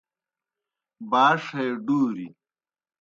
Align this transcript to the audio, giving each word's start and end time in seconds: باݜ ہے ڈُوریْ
باݜ 1.11 1.41
ہے 1.57 1.65
ڈُوریْ 1.85 2.27